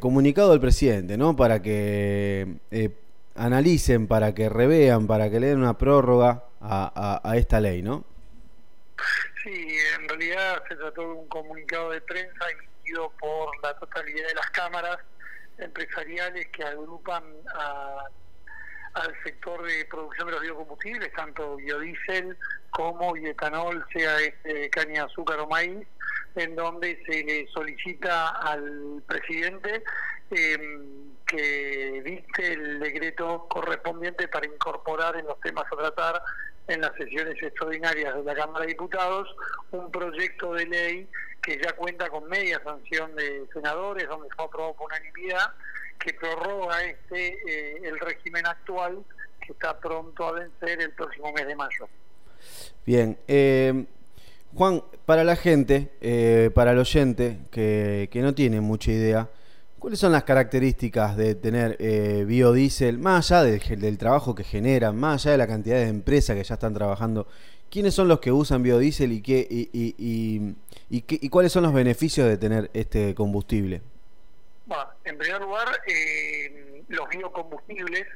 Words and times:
comunicado 0.00 0.50
del 0.50 0.60
presidente, 0.60 1.16
¿no? 1.16 1.36
Para 1.36 1.62
que 1.62 2.56
eh, 2.70 2.90
analicen, 3.36 4.08
para 4.08 4.34
que 4.34 4.48
revean, 4.48 5.06
para 5.06 5.30
que 5.30 5.40
le 5.40 5.48
den 5.48 5.58
una 5.58 5.78
prórroga 5.78 6.44
a, 6.60 7.34
esta 7.36 7.60
ley, 7.60 7.82
¿no? 7.82 8.04
Sí, 9.42 9.76
en 9.96 10.08
realidad 10.08 10.62
se 10.68 10.76
trató 10.76 11.02
de 11.02 11.08
un 11.08 11.28
comunicado 11.28 11.90
de 11.90 12.00
prensa 12.00 12.44
emitido 12.50 13.12
por 13.20 13.50
la 13.62 13.74
totalidad 13.78 14.28
de 14.28 14.34
las 14.34 14.50
cámaras 14.50 14.98
empresariales 15.58 16.48
que 16.48 16.64
agrupan 16.64 17.22
al 18.94 19.22
sector 19.22 19.62
de 19.64 19.84
producción 19.84 20.26
de 20.26 20.32
los 20.32 20.42
biocombustibles, 20.42 21.12
tanto 21.12 21.56
biodiesel 21.56 22.36
como 22.70 23.12
bioetanol, 23.12 23.84
sea 23.92 24.18
este 24.20 24.70
caña 24.70 24.92
de 24.92 25.00
azúcar 25.00 25.38
o 25.40 25.46
maíz, 25.46 25.86
en 26.36 26.56
donde 26.56 27.02
se 27.06 27.24
le 27.24 27.46
solicita 27.48 28.30
al 28.30 29.02
presidente 29.06 29.82
em, 30.30 31.14
que 31.26 32.02
dicte 32.04 32.52
el 32.52 32.80
decreto 32.80 33.46
correspondiente 33.48 34.28
para 34.28 34.46
incorporar 34.46 35.16
en 35.16 35.26
los 35.26 35.40
temas 35.40 35.64
a 35.72 35.76
tratar 35.76 36.22
en 36.68 36.80
las 36.80 36.94
sesiones 36.96 37.40
extraordinarias 37.42 38.16
de 38.16 38.24
la 38.24 38.34
Cámara 38.34 38.62
de 38.62 38.68
Diputados 38.68 39.28
un 39.70 39.90
proyecto 39.90 40.54
de 40.54 40.66
ley 40.66 41.08
que 41.42 41.60
ya 41.62 41.72
cuenta 41.72 42.08
con 42.08 42.26
media 42.28 42.60
sanción 42.64 43.14
de 43.16 43.46
senadores, 43.52 44.08
donde 44.08 44.28
fue 44.34 44.46
aprobado 44.46 44.74
por 44.74 44.86
unanimidad, 44.86 45.52
que 45.98 46.14
prorroga 46.14 46.82
este 46.84 47.38
eh, 47.46 47.80
el 47.84 48.00
régimen 48.00 48.46
actual 48.46 49.04
que 49.40 49.52
está 49.52 49.78
pronto 49.78 50.26
a 50.26 50.32
vencer 50.32 50.80
el 50.80 50.92
próximo 50.92 51.32
mes 51.32 51.46
de 51.46 51.54
mayo. 51.54 51.88
Bien, 52.86 53.18
eh, 53.28 53.84
Juan, 54.54 54.82
para 55.04 55.24
la 55.24 55.34
gente, 55.34 55.90
eh, 56.00 56.50
para 56.54 56.72
el 56.72 56.78
oyente 56.78 57.38
que, 57.50 58.08
que, 58.12 58.20
no 58.20 58.34
tiene 58.34 58.60
mucha 58.60 58.92
idea, 58.92 59.28
¿cuáles 59.80 59.98
son 59.98 60.12
las 60.12 60.22
características 60.22 61.16
de 61.16 61.34
tener 61.34 61.76
eh, 61.80 62.24
biodiesel, 62.24 62.98
más 62.98 63.32
allá 63.32 63.42
del, 63.42 63.98
trabajo 63.98 64.34
que 64.34 64.44
generan, 64.44 64.96
más 64.96 65.26
allá 65.26 65.32
de 65.32 65.38
la 65.38 65.46
cantidad 65.48 65.76
de 65.76 65.88
empresas 65.88 66.36
que 66.36 66.44
ya 66.44 66.54
están 66.54 66.72
trabajando? 66.72 67.26
¿Quiénes 67.68 67.94
son 67.94 68.06
los 68.06 68.20
que 68.20 68.30
usan 68.30 68.62
biodiesel 68.62 69.12
y, 69.12 69.22
qué, 69.22 69.44
y, 69.50 69.68
y, 69.72 70.54
y, 70.88 71.28
cuáles 71.28 71.50
son 71.50 71.64
los 71.64 71.74
beneficios 71.74 72.28
de 72.28 72.36
tener 72.36 72.70
este 72.74 73.14
combustible? 73.16 73.82
En 75.04 75.18
primer 75.18 75.40
lugar, 75.40 75.66
eh, 75.88 76.84
los 76.88 77.08
biocombustibles 77.08 78.06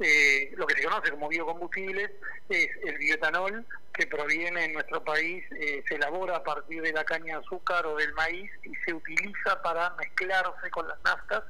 eh, 0.00 0.52
lo 0.56 0.66
que 0.66 0.74
se 0.74 0.84
conoce 0.84 1.10
como 1.10 1.28
biocombustibles 1.28 2.10
es 2.48 2.68
el 2.84 2.98
bioetanol 2.98 3.64
que 3.92 4.06
proviene 4.08 4.64
en 4.64 4.72
nuestro 4.72 5.04
país, 5.04 5.44
eh, 5.52 5.84
se 5.88 5.94
elabora 5.94 6.36
a 6.36 6.42
partir 6.42 6.82
de 6.82 6.92
la 6.92 7.04
caña 7.04 7.38
de 7.38 7.44
azúcar 7.44 7.86
o 7.86 7.96
del 7.96 8.12
maíz 8.14 8.50
y 8.64 8.74
se 8.84 8.92
utiliza 8.92 9.62
para 9.62 9.90
mezclarse 9.90 10.68
con 10.70 10.88
las 10.88 10.98
naftas 11.04 11.44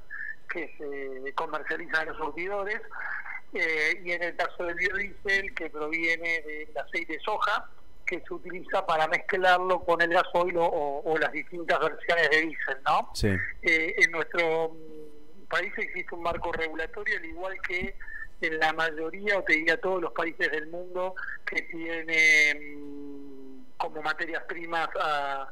que 0.50 0.74
se 0.76 1.32
comercializan 1.32 2.02
en 2.02 2.08
los 2.08 2.18
surtidores. 2.18 2.80
Eh, 3.54 4.00
y 4.04 4.10
en 4.10 4.22
el 4.22 4.36
caso 4.36 4.64
del 4.64 4.74
biodiesel 4.74 5.54
que 5.54 5.70
proviene 5.70 6.42
del 6.42 6.76
aceite 6.76 7.14
de 7.14 7.20
soja, 7.20 7.70
que 8.04 8.20
se 8.20 8.34
utiliza 8.34 8.84
para 8.84 9.06
mezclarlo 9.08 9.80
con 9.84 10.02
el 10.02 10.10
gasoil 10.10 10.56
o, 10.58 10.66
o 10.66 11.18
las 11.18 11.32
distintas 11.32 11.78
versiones 11.78 12.30
de 12.30 12.40
diésel, 12.42 12.78
¿no? 12.84 13.12
en 13.62 14.10
nuestro 14.10 14.76
país 15.48 15.72
existe 15.78 16.14
un 16.14 16.22
marco 16.22 16.52
regulatorio, 16.52 17.16
al 17.16 17.24
igual 17.24 17.56
que 17.62 17.94
en 18.40 18.58
la 18.58 18.72
mayoría, 18.72 19.38
o 19.38 19.42
te 19.42 19.52
diría 19.54 19.80
todos 19.80 20.02
los 20.02 20.12
países 20.12 20.50
del 20.50 20.66
mundo 20.68 21.14
que 21.46 21.62
tienen 21.62 23.64
como 23.77 24.02
materias 24.02 24.42
primas 24.44 24.88
a, 25.00 25.48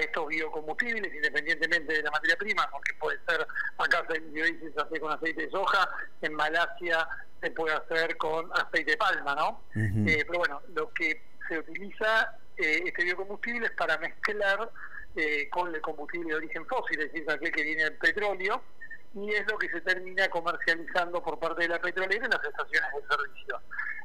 estos 0.00 0.26
biocombustibles, 0.28 1.14
independientemente 1.14 1.92
de 1.92 2.02
la 2.02 2.10
materia 2.10 2.36
prima, 2.36 2.66
porque 2.70 2.94
puede 2.94 3.18
ser, 3.28 3.46
acá 3.76 4.02
se 4.08 4.18
se 4.32 4.72
hace 4.80 4.98
con 4.98 5.12
aceite 5.12 5.42
de 5.42 5.50
soja, 5.50 5.86
en 6.22 6.32
Malasia 6.32 7.06
se 7.42 7.50
puede 7.50 7.74
hacer 7.74 8.16
con 8.16 8.50
aceite 8.54 8.92
de 8.92 8.96
palma, 8.96 9.34
¿no? 9.34 9.60
Eh, 9.74 10.24
pero 10.26 10.38
bueno, 10.38 10.62
lo 10.74 10.90
que 10.94 11.20
se 11.48 11.58
utiliza 11.58 12.34
eh, 12.56 12.82
este 12.86 13.04
biocombustible 13.04 13.66
es 13.66 13.72
para 13.72 13.98
mezclar 13.98 14.70
eh, 15.16 15.48
con 15.50 15.74
el 15.74 15.80
combustible 15.80 16.30
de 16.30 16.36
origen 16.36 16.66
fósil, 16.66 17.00
es 17.00 17.12
decir, 17.12 17.30
aquel 17.30 17.52
que 17.52 17.62
viene 17.62 17.84
del 17.84 17.98
petróleo, 17.98 18.62
y 19.14 19.30
es 19.30 19.46
lo 19.50 19.56
que 19.58 19.68
se 19.68 19.80
termina 19.80 20.28
comercializando 20.28 21.22
por 21.22 21.38
parte 21.38 21.62
de 21.62 21.68
la 21.68 21.78
petrolera 21.78 22.24
en 22.24 22.30
las 22.30 22.44
estaciones 22.44 22.90
de 22.92 23.16
servicio. 23.16 23.60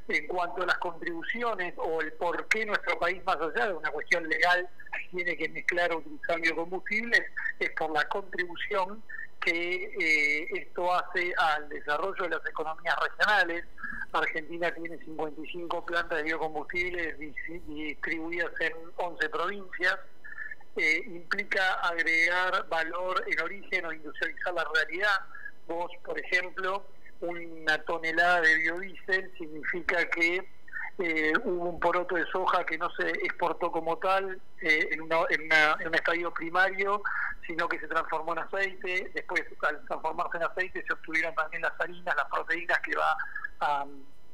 En 0.07 0.27
cuanto 0.27 0.63
a 0.63 0.67
las 0.67 0.77
contribuciones 0.77 1.73
o 1.77 2.01
el 2.01 2.11
por 2.13 2.47
qué 2.47 2.65
nuestro 2.65 2.97
país, 2.99 3.23
más 3.25 3.37
allá 3.37 3.67
de 3.67 3.73
una 3.73 3.91
cuestión 3.91 4.27
legal, 4.27 4.67
tiene 5.11 5.35
que 5.37 5.49
mezclar 5.49 5.91
o 5.93 5.97
utilizar 5.97 6.39
biocombustibles, 6.39 7.23
es 7.59 7.69
por 7.71 7.91
la 7.91 8.03
contribución 8.05 9.03
que 9.39 9.85
eh, 9.99 10.47
esto 10.51 10.93
hace 10.93 11.33
al 11.37 11.69
desarrollo 11.69 12.23
de 12.23 12.29
las 12.29 12.45
economías 12.45 12.95
regionales. 13.01 13.65
Argentina 14.11 14.71
tiene 14.73 14.97
55 14.97 15.85
plantas 15.85 16.17
de 16.17 16.23
biocombustibles 16.23 17.17
distribuidas 17.67 18.51
en 18.59 18.73
11 18.97 19.29
provincias 19.29 19.97
implica 21.05 21.73
agregar 21.75 22.67
valor 22.69 23.23
en 23.27 23.41
origen 23.41 23.85
o 23.85 23.93
industrializar 23.93 24.53
la 24.53 24.65
realidad. 24.73 25.19
Vos, 25.67 25.91
por 26.03 26.19
ejemplo, 26.19 26.85
una 27.21 27.77
tonelada 27.83 28.41
de 28.41 28.55
biodiesel 28.55 29.31
significa 29.37 30.05
que 30.09 30.47
eh, 30.99 31.33
hubo 31.43 31.69
un 31.69 31.79
poroto 31.79 32.15
de 32.15 32.25
soja 32.25 32.65
que 32.65 32.77
no 32.77 32.89
se 32.91 33.09
exportó 33.09 33.71
como 33.71 33.97
tal 33.97 34.41
eh, 34.61 34.89
en, 34.91 35.01
en, 35.01 35.87
un 35.87 35.95
estadio 35.95 36.33
primario, 36.33 37.01
sino 37.47 37.69
que 37.69 37.79
se 37.79 37.87
transformó 37.87 38.33
en 38.33 38.39
aceite. 38.39 39.11
Después, 39.13 39.43
al 39.61 39.85
transformarse 39.85 40.37
en 40.37 40.43
aceite, 40.43 40.83
se 40.85 40.93
obtuvieron 40.93 41.33
también 41.35 41.61
las 41.61 41.79
harinas, 41.79 42.15
las 42.15 42.25
proteínas 42.25 42.79
que 42.79 42.95
va 42.95 43.15
a 43.61 43.85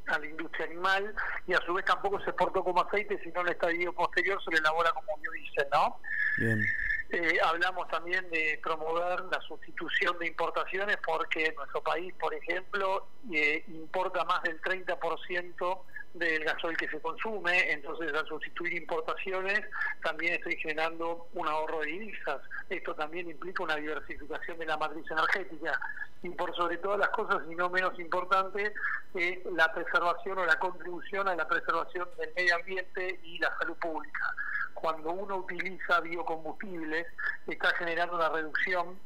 a 0.07 0.19
la 0.19 0.25
industria 0.25 0.65
animal 0.65 1.15
y 1.47 1.53
a 1.53 1.61
su 1.65 1.73
vez 1.73 1.85
tampoco 1.85 2.19
se 2.19 2.29
exportó 2.29 2.63
como 2.63 2.81
aceite, 2.81 3.19
sino 3.23 3.41
en 3.41 3.47
el 3.47 3.53
estadio 3.53 3.93
posterior 3.93 4.43
se 4.43 4.51
le 4.51 4.57
elabora 4.57 4.91
como 4.91 5.17
biodiesel, 5.17 5.67
¿no? 5.71 5.99
Eh, 6.37 7.37
hablamos 7.43 7.87
también 7.87 8.29
de 8.29 8.59
promover 8.61 9.21
la 9.31 9.39
sustitución 9.47 10.17
de 10.19 10.27
importaciones 10.27 10.97
porque 11.05 11.53
nuestro 11.55 11.81
país, 11.81 12.13
por 12.19 12.33
ejemplo, 12.33 13.07
eh, 13.31 13.63
importa 13.67 14.25
más 14.25 14.41
del 14.43 14.59
30% 14.61 15.83
del 16.15 16.43
gasoil 16.45 16.77
que 16.77 16.87
se 16.87 16.99
consume, 16.99 17.71
entonces 17.71 18.11
al 18.13 18.25
sustituir 18.27 18.73
importaciones 18.73 19.61
también 20.01 20.33
estoy 20.33 20.57
generando 20.57 21.27
un 21.33 21.47
ahorro 21.47 21.81
de 21.81 21.87
divisas. 21.87 22.41
Esto 22.69 22.95
también 22.95 23.29
implica 23.29 23.63
una 23.63 23.75
diversificación 23.75 24.57
de 24.57 24.65
la 24.65 24.77
matriz 24.77 25.05
energética 25.11 25.79
y 26.23 26.29
por 26.29 26.55
sobre 26.55 26.77
todas 26.77 26.99
las 26.99 27.09
cosas, 27.09 27.43
y 27.49 27.55
no 27.55 27.69
menos 27.69 27.97
importante, 27.99 28.73
es 29.13 29.45
la 29.45 29.71
preservación 29.73 30.39
o 30.39 30.45
la 30.45 30.57
contribución 30.57 31.27
a 31.27 31.35
la 31.35 31.47
preservación 31.47 32.07
del 32.17 32.33
medio 32.35 32.55
ambiente 32.55 33.19
y 33.23 33.37
la 33.37 33.53
salud 33.59 33.75
pública. 33.75 34.33
Cuando 34.75 35.11
uno 35.11 35.37
utiliza 35.37 35.99
biocombustibles, 36.01 37.07
está 37.47 37.69
generando 37.77 38.15
una 38.15 38.29
reducción 38.29 38.99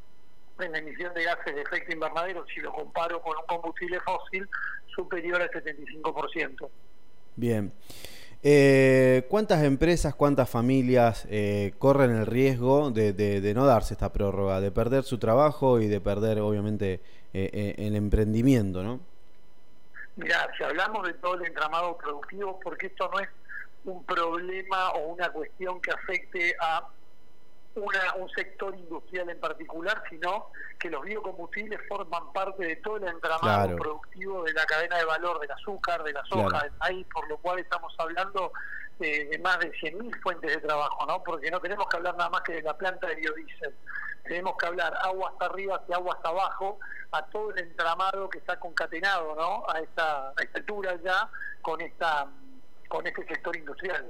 en 0.59 0.72
la 0.74 0.80
emisión 0.80 1.13
de 1.13 1.24
gases 1.24 1.56
de 1.56 1.62
efecto 1.62 1.94
invernadero, 1.94 2.46
si 2.53 2.59
lo 2.59 2.74
comparo 2.74 3.22
con 3.22 3.38
un 3.38 3.46
combustible 3.46 4.00
fósil, 4.02 4.47
superior 4.94 5.41
al 5.41 5.50
75%. 5.52 6.69
Bien. 7.38 7.72
Eh, 8.41 9.25
¿Cuántas 9.30 9.63
empresas, 9.63 10.16
cuántas 10.16 10.50
familias 10.50 11.25
eh, 11.30 11.74
corren 11.78 12.12
el 12.12 12.25
riesgo 12.25 12.90
de, 12.91 13.53
no 13.56 13.66
darse 13.66 13.94
esta 13.94 14.12
prórroga, 14.12 14.62
de 14.62 14.72
perder 14.72 15.03
su 15.03 15.18
trabajo 15.18 15.80
y 15.80 15.88
de 15.88 16.01
perder, 16.01 16.40
obviamente, 16.40 17.01
eh, 17.34 17.75
el 17.78 17.96
emprendimiento, 17.96 18.84
no? 18.84 19.00
Mira, 20.16 20.50
si 20.57 20.63
hablamos 20.63 21.07
de 21.07 21.13
todo 21.13 21.36
el 21.36 21.46
entramado 21.46 21.97
productivo, 21.97 22.59
porque 22.62 22.88
esto 22.88 23.09
no 23.13 23.19
es 23.19 23.30
un 23.85 24.03
problema 24.06 24.91
o 24.91 25.07
una 25.09 25.29
cuestión 25.31 25.81
que 25.81 25.91
afecte 25.91 26.56
a 26.59 26.88
un 27.75 28.29
sector 28.29 28.75
industrial 28.75 29.29
en 29.29 29.40
particular, 29.40 30.03
sino 30.09 30.47
que 30.78 30.90
los 30.90 31.03
biocombustibles 31.03 31.79
forman 31.88 32.31
parte 32.34 32.65
de 32.65 32.75
todo 32.77 32.98
el 32.98 33.07
entramado 33.07 33.75
productivo 33.77 34.44
de 34.44 34.53
la 34.53 34.65
cadena 34.65 34.98
de 34.98 35.06
valor 35.06 35.39
del 35.39 35.51
azúcar, 35.51 36.03
de 36.03 36.13
la 36.13 36.24
soja, 36.25 36.63
del 36.63 36.74
maíz, 36.80 37.07
por 37.13 37.27
lo 37.30 37.38
cual 37.38 37.59
estamos 37.59 37.94
hablando 37.98 38.51
de, 39.00 39.39
más 39.44 39.59
de 39.59 39.71
100.000 39.71 40.21
fuentes 40.21 40.51
de 40.51 40.57
trabajo, 40.57 41.06
¿no? 41.06 41.24
Porque 41.24 41.50
no 41.51 41.59
tenemos 41.59 41.88
que 41.88 41.98
hablar 41.98 42.18
nada 42.18 42.30
más 42.30 42.42
que 42.42 42.53
de 42.53 42.62
la 42.63 42.77
planta 42.77 43.07
de 43.07 43.15
biodiesel. 43.15 43.74
Tenemos 44.24 44.57
que 44.57 44.68
hablar 44.68 44.94
agua 45.01 45.30
hasta 45.30 45.45
arriba 45.45 45.81
y 45.88 45.94
agua 45.94 46.15
hasta 46.15 46.30
abajo, 46.30 46.80
a 47.12 47.25
todo 47.27 47.51
el 47.51 47.59
entramado 47.59 48.30
que 48.30 48.39
está 48.39 48.59
concatenado, 48.59 49.36
¿no? 49.36 49.63
A 49.69 49.80
esta, 49.80 50.30
a 50.30 50.42
esta 50.42 50.59
altura 50.59 50.95
ya 51.03 51.30
con 51.62 51.81
esta 51.81 52.27
con 52.89 53.07
este 53.07 53.25
sector 53.25 53.56
industrial. 53.56 54.06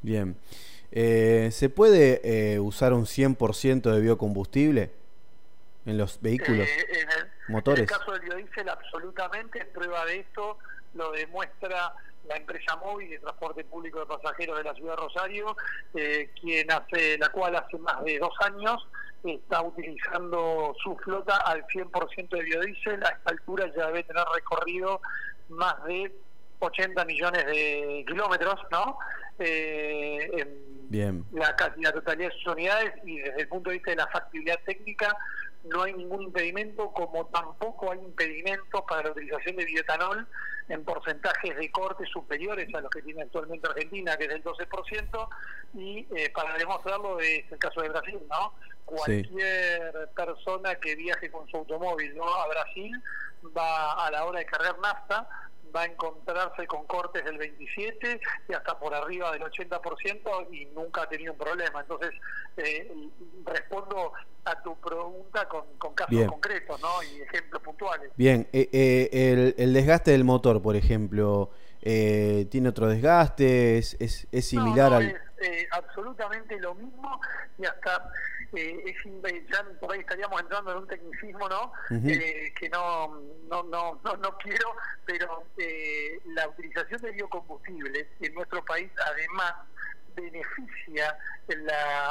Bien. 0.00 0.36
Eh, 0.92 1.48
¿Se 1.50 1.68
puede 1.68 2.20
eh, 2.22 2.60
usar 2.60 2.92
un 2.92 3.04
100% 3.04 3.92
de 3.92 4.00
biocombustible 4.00 4.92
en 5.86 5.98
los 5.98 6.20
vehículos? 6.20 6.68
Eh, 6.68 6.86
en, 7.00 7.10
el, 7.10 7.26
motores? 7.48 7.80
en 7.80 7.92
el 7.92 7.98
caso 7.98 8.12
del 8.12 8.20
biodiesel, 8.20 8.68
absolutamente. 8.68 9.64
Prueba 9.64 10.04
de 10.04 10.20
esto 10.20 10.58
lo 10.94 11.10
demuestra 11.10 11.94
la 12.28 12.36
empresa 12.36 12.76
móvil 12.76 13.10
de 13.10 13.18
transporte 13.18 13.64
público 13.64 14.00
de 14.00 14.06
pasajeros 14.06 14.58
de 14.58 14.64
la 14.64 14.74
ciudad 14.74 14.92
de 14.92 15.02
Rosario, 15.02 15.56
eh, 15.94 16.30
quien 16.40 16.70
hace, 16.70 17.18
la 17.18 17.28
cual 17.30 17.56
hace 17.56 17.76
más 17.78 18.02
de 18.04 18.18
dos 18.18 18.34
años 18.40 18.86
está 19.24 19.62
utilizando 19.62 20.76
su 20.82 20.96
flota 20.96 21.38
al 21.38 21.66
100% 21.66 22.28
de 22.28 22.42
biodiesel. 22.42 23.02
A 23.04 23.08
esta 23.08 23.30
altura 23.30 23.72
ya 23.74 23.86
debe 23.86 24.04
tener 24.04 24.24
recorrido 24.34 25.00
más 25.48 25.82
de 25.84 26.14
80 26.64 27.04
millones 27.04 27.46
de 27.46 28.04
kilómetros, 28.06 28.56
¿no? 28.70 28.98
Eh, 29.38 30.30
en 30.32 30.74
Bien. 30.88 31.24
La, 31.32 31.56
la 31.78 31.92
totalidad 31.92 32.30
de 32.30 32.34
sus 32.36 32.52
unidades 32.52 32.92
y 33.04 33.18
desde 33.18 33.42
el 33.42 33.48
punto 33.48 33.70
de 33.70 33.76
vista 33.76 33.90
de 33.90 33.96
la 33.96 34.06
factibilidad 34.08 34.60
técnica 34.64 35.16
no 35.64 35.82
hay 35.82 35.94
ningún 35.94 36.22
impedimento, 36.22 36.92
como 36.92 37.26
tampoco 37.26 37.90
hay 37.90 37.98
impedimentos 37.98 38.82
para 38.86 39.04
la 39.04 39.10
utilización 39.12 39.56
de 39.56 39.64
bioetanol 39.64 40.26
en 40.68 40.84
porcentajes 40.84 41.56
de 41.56 41.70
corte 41.70 42.04
superiores 42.06 42.72
a 42.74 42.80
los 42.80 42.90
que 42.90 43.02
tiene 43.02 43.22
actualmente 43.22 43.66
Argentina, 43.68 44.16
que 44.16 44.24
es 44.24 44.30
del 44.30 44.44
12%, 44.44 45.28
y 45.74 46.06
eh, 46.16 46.30
para 46.34 46.56
demostrarlo 46.56 47.18
es 47.20 47.50
el 47.50 47.58
caso 47.58 47.80
de 47.80 47.88
Brasil, 47.88 48.20
¿no? 48.28 48.52
Cualquier 48.84 50.10
persona 50.14 50.74
que 50.76 50.94
viaje 50.94 51.30
con 51.30 51.48
su 51.48 51.56
automóvil 51.56 52.14
¿no? 52.14 52.26
a 52.26 52.46
Brasil 52.48 52.92
va 53.56 53.92
a 54.06 54.10
la 54.10 54.24
hora 54.24 54.38
de 54.40 54.46
cargar 54.46 54.78
nafta 54.78 55.28
va 55.74 55.82
a 55.82 55.86
encontrarse 55.86 56.66
con 56.66 56.86
cortes 56.86 57.24
del 57.24 57.38
27 57.38 58.20
y 58.48 58.52
hasta 58.52 58.78
por 58.78 58.94
arriba 58.94 59.32
del 59.32 59.42
80% 59.42 60.48
y 60.52 60.66
nunca 60.66 61.02
ha 61.02 61.08
tenido 61.08 61.32
un 61.32 61.38
problema. 61.38 61.80
Entonces, 61.80 62.10
eh, 62.56 62.92
respondo 63.44 64.12
a 64.44 64.62
tu 64.62 64.76
pregunta 64.76 65.48
con, 65.48 65.94
casos 65.94 66.26
concretos 66.26 66.80
¿no? 66.80 67.02
y 67.02 67.22
ejemplos 67.22 67.62
puntuales. 67.62 68.10
Bien, 68.16 68.46
eh, 68.52 68.68
eh, 68.72 69.54
el, 69.56 69.72
desgaste 69.72 70.12
del 70.12 70.24
motor, 70.24 70.62
por 70.62 70.76
ejemplo, 70.76 71.50
¿tiene 71.80 72.68
otro 72.68 72.88
desgaste? 72.88 73.78
¿Es, 73.78 73.96
es, 74.00 74.46
similar 74.46 74.92
al...? 74.92 75.06
Es, 75.06 75.68
absolutamente 75.72 76.58
lo 76.58 76.74
mismo 76.74 77.20
y 77.58 77.66
hasta 77.66 78.10
es, 78.56 78.96
ya 79.50 79.64
por 79.80 79.92
ahí 79.92 80.00
estaríamos 80.00 80.40
entrando 80.40 80.72
en 80.72 80.78
un 80.78 80.88
tecnicismo 80.88 81.48
no 81.48 81.72
eh, 81.90 82.52
que 82.58 82.68
no 82.68 83.20
no, 83.48 83.62
no 83.64 84.00
no 84.04 84.16
no 84.16 84.38
quiero 84.38 84.74
pero 85.04 85.44
eh, 85.58 86.20
la 86.26 86.48
utilización 86.48 87.00
de 87.02 87.10
biocombustibles 87.12 88.06
en 88.20 88.34
nuestro 88.34 88.64
país 88.64 88.90
además 89.06 89.54
beneficia 90.14 91.16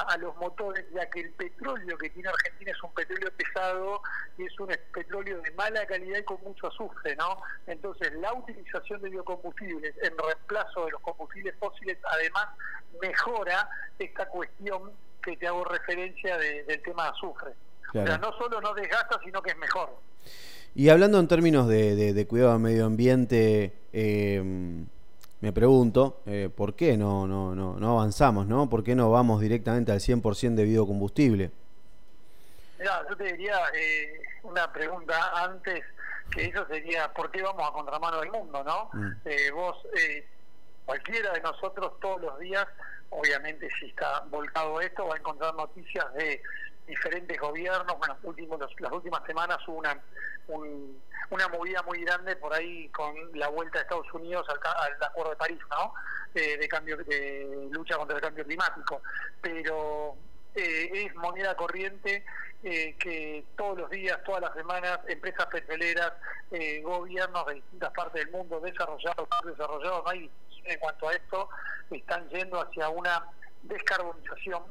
a 0.07 0.17
los 0.17 0.35
motores, 0.37 0.85
ya 0.93 1.09
que 1.09 1.21
el 1.21 1.31
petróleo 1.31 1.97
que 1.97 2.09
tiene 2.09 2.29
Argentina 2.29 2.71
es 2.71 2.83
un 2.83 2.93
petróleo 2.93 3.31
pesado 3.35 4.01
y 4.37 4.45
es 4.45 4.59
un 4.59 4.69
petróleo 4.93 5.41
de 5.41 5.51
mala 5.51 5.85
calidad 5.85 6.19
y 6.19 6.23
con 6.23 6.41
mucho 6.43 6.67
azufre, 6.67 7.15
¿no? 7.15 7.41
Entonces, 7.65 8.13
la 8.15 8.33
utilización 8.33 9.01
de 9.01 9.09
biocombustibles 9.09 9.95
en 10.03 10.17
reemplazo 10.17 10.85
de 10.85 10.91
los 10.91 11.01
combustibles 11.01 11.55
fósiles, 11.59 11.97
además, 12.03 12.47
mejora 13.01 13.69
esta 13.97 14.27
cuestión 14.27 14.91
que 15.23 15.37
te 15.37 15.47
hago 15.47 15.63
referencia 15.63 16.37
del 16.37 16.81
tema 16.81 17.03
de 17.03 17.09
azufre. 17.09 17.51
O 17.89 18.05
sea, 18.05 18.17
no 18.17 18.33
solo 18.37 18.59
no 18.59 18.73
desgasta, 18.73 19.19
sino 19.23 19.41
que 19.41 19.51
es 19.51 19.57
mejor. 19.57 19.89
Y 20.75 20.89
hablando 20.89 21.19
en 21.19 21.27
términos 21.27 21.67
de, 21.67 22.25
cuidado 22.27 22.53
del 22.53 22.61
medio 22.61 22.85
ambiente, 22.85 23.73
eh, 23.93 24.41
me 25.41 25.53
pregunto, 25.53 26.21
eh, 26.25 26.49
¿por 26.55 26.73
qué 26.75 26.97
no, 26.97 27.27
no, 27.27 27.53
no, 27.53 27.79
no 27.79 27.91
avanzamos? 27.91 28.47
¿no? 28.47 28.69
¿Por 28.69 28.83
qué 28.83 28.95
no 28.95 29.11
vamos 29.11 29.39
directamente 29.39 29.91
al 29.91 29.99
100% 29.99 30.55
de 30.55 30.63
biocombustible? 30.63 31.51
Mira, 32.79 33.05
yo 33.07 33.15
te 33.15 33.25
diría 33.25 33.59
eh, 33.75 34.21
una 34.43 34.71
pregunta 34.73 35.43
antes, 35.43 35.83
que 36.31 36.45
eso 36.45 36.65
sería, 36.67 37.13
¿por 37.13 37.29
qué 37.29 37.43
vamos 37.43 37.69
a 37.69 37.71
contramano 37.71 38.19
del 38.21 38.31
mundo? 38.31 38.63
¿no? 38.63 38.89
Mm. 38.93 39.53
vos, 39.53 39.77
cualquiera 40.85 41.31
de 41.31 41.41
nosotros 41.41 41.99
todos 41.99 42.21
los 42.21 42.39
días 42.39 42.67
obviamente 43.17 43.69
si 43.79 43.87
está 43.87 44.21
volcado 44.29 44.79
esto, 44.81 45.07
va 45.07 45.15
a 45.15 45.17
encontrar 45.17 45.53
noticias 45.55 46.13
de 46.13 46.41
diferentes 46.87 47.39
gobiernos. 47.39 47.97
Bueno, 47.97 48.17
últimos, 48.23 48.59
las 48.79 48.91
últimas 48.91 49.23
semanas 49.25 49.57
hubo 49.67 49.77
una, 49.77 49.97
una 51.29 51.47
movida 51.49 51.81
muy 51.83 52.03
grande 52.03 52.35
por 52.35 52.53
ahí 52.53 52.89
con 52.89 53.13
la 53.33 53.47
vuelta 53.49 53.79
de 53.79 53.83
Estados 53.83 54.11
Unidos 54.13 54.45
al, 54.49 55.03
Acuerdo 55.03 55.31
de 55.31 55.37
París, 55.37 55.59
¿no? 55.69 55.93
Eh, 56.33 56.57
de 56.57 56.67
cambio 56.67 56.97
de 56.97 57.69
lucha 57.71 57.97
contra 57.97 58.17
el 58.17 58.21
cambio 58.21 58.43
climático. 58.43 59.01
Pero 59.41 60.15
eh, 60.55 60.89
es 60.93 61.15
moneda 61.15 61.55
corriente 61.55 62.25
eh, 62.63 62.95
que 62.97 63.45
todos 63.55 63.77
los 63.77 63.89
días, 63.89 64.21
todas 64.23 64.41
las 64.41 64.53
semanas, 64.53 64.99
empresas 65.07 65.45
petroleras, 65.47 66.13
gobiernos 66.83 67.47
de 67.47 67.55
distintas 67.55 67.91
partes 67.93 68.23
del 68.23 68.31
mundo, 68.31 68.59
desarrollados, 68.59 69.27
desarrollados, 69.43 70.03
no 70.03 70.09
hay 70.09 70.29
en 70.65 70.79
cuanto 70.79 71.09
a 71.09 71.13
esto, 71.13 71.49
están 71.91 72.27
yendo 72.29 72.61
hacia 72.61 72.89
una 72.89 73.25
descarbonización 73.63 74.63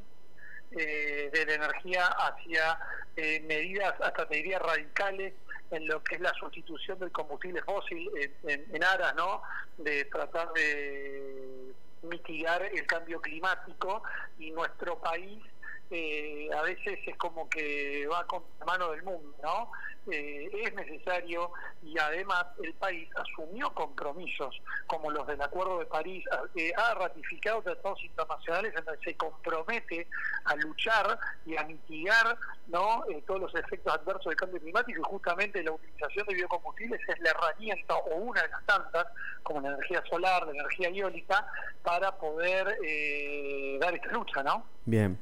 eh, 0.73 1.31
de 1.33 1.47
la 1.47 1.55
energía, 1.55 2.07
hacia 2.07 2.79
eh, 3.17 3.41
medidas, 3.47 3.95
hasta 4.01 4.27
te 4.27 4.37
diría 4.37 4.59
radicales, 4.59 5.35
en 5.71 5.87
lo 5.87 6.03
que 6.05 6.17
es 6.17 6.21
la 6.21 6.33
sustitución 6.35 6.99
del 6.99 7.11
combustible 7.13 7.63
fósil 7.63 8.11
en, 8.45 8.85
aras, 8.85 9.15
¿no? 9.15 9.43
De 9.79 10.05
tratar 10.07 10.53
de 10.53 11.73
mitigar 12.03 12.63
el 12.63 12.87
cambio 12.87 13.21
climático 13.21 14.03
y 14.39 14.51
nuestro 14.51 14.99
país 14.99 15.43
eh, 15.91 16.49
a 16.55 16.63
veces 16.63 16.99
es 17.07 17.17
como 17.17 17.49
que 17.49 18.07
va 18.07 18.27
con 18.27 18.43
la 18.61 18.67
mano 18.67 18.91
del 18.91 19.03
mundo, 19.03 19.35
¿no? 19.43 19.71
Eh, 20.11 20.51
es 20.53 20.75
necesario 20.75 21.53
y 21.81 21.97
además 21.97 22.47
el 22.61 22.75
país 22.75 23.09
asumió 23.15 23.73
compromisos 23.73 24.61
como 24.89 25.13
los 25.13 25.25
del 25.29 25.41
Acuerdo 25.41 25.79
de 25.79 25.87
París, 25.87 26.25
eh, 26.57 26.73
ha 26.77 26.95
ratificado 26.95 27.63
tratados 27.63 28.03
internacionales 28.03 28.75
en 28.77 28.85
donde 28.85 29.01
se 29.05 29.15
compromete 29.17 30.09
a 30.45 30.57
luchar 30.57 31.19
y 31.47 31.57
a 31.57 31.63
mitigar 31.63 32.37
¿no? 32.67 33.05
Eh, 33.11 33.23
todos 33.29 33.43
los 33.43 33.55
efectos 33.55 33.95
adversos 33.95 34.25
del 34.25 34.37
cambio 34.37 34.61
climático 34.61 35.01
y 35.01 35.05
justamente 35.05 35.63
la 35.63 35.71
utilización 35.71 36.27
de 36.27 36.35
biocombustibles 36.35 37.01
es 37.09 37.21
la 37.21 37.31
herramienta 37.31 37.95
o 37.95 38.17
una 38.17 38.43
de 38.43 38.49
las 38.49 38.67
tantas, 38.67 39.07
como 39.45 39.61
la 39.61 39.69
energía 39.69 40.03
solar, 40.11 40.45
la 40.47 40.53
energía 40.53 40.89
eólica, 40.89 41.47
para 41.85 42.17
poder 42.17 42.67
dar 43.79 43.95
esta 43.95 44.13
lucha, 44.13 44.43
¿no? 44.43 44.65
Bien. 44.85 45.19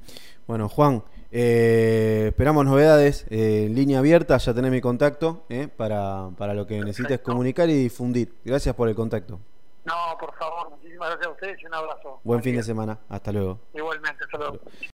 Bueno, 0.47 0.69
Juan, 0.69 1.03
eh, 1.33 2.27
esperamos 2.31 2.67
novedades 2.67 3.25
eh, 3.31 3.69
línea 3.71 4.01
abierta, 4.01 4.37
ya 4.39 4.53
tenés 4.71 4.79
mi 4.79 4.81
contacto 4.81 5.45
eh, 5.49 5.69
para, 5.69 6.31
para 6.37 6.55
lo 6.55 6.67
que 6.67 6.81
necesites 6.81 7.21
comunicar 7.21 7.69
y 7.69 7.75
difundir. 7.75 8.35
Gracias 8.45 8.75
por 8.75 8.89
el 8.89 8.95
contacto. 8.95 9.41
No, 9.85 9.95
por 10.19 10.35
favor, 10.37 10.71
muchísimas 10.71 11.09
gracias 11.09 11.27
a 11.27 11.31
ustedes 11.31 11.63
y 11.63 11.67
un 11.67 11.75
abrazo. 11.75 12.21
Buen 12.23 12.43
fin 12.43 12.57
de 12.57 12.63
semana, 12.63 12.99
hasta 13.09 13.33
luego. 13.33 13.59
Igualmente, 13.75 14.25
hasta 14.25 14.39
luego. 14.39 14.59